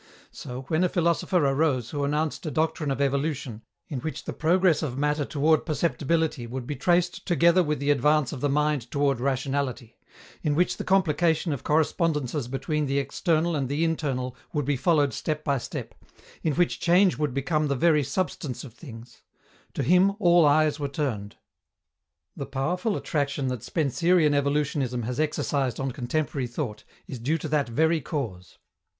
[0.31, 4.81] So, when a philosopher arose who announced a doctrine of evolution, in which the progress
[4.81, 9.19] of matter toward perceptibility would be traced together with the advance of the mind toward
[9.19, 9.99] rationality,
[10.41, 15.13] in which the complication of correspondences between the external and the internal would be followed
[15.13, 15.93] step by step,
[16.41, 19.21] in which change would become the very substance of things
[19.75, 21.35] to him all eyes were turned.
[22.35, 27.69] The powerful attraction that Spencerian evolutionism has exercised on contemporary thought is due to that
[27.69, 28.57] very cause.